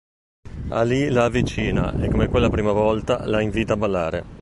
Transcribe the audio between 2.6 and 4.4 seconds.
volta, la invita a ballare.